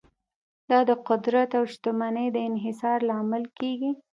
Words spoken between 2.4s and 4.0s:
انحصار لامل کیږي.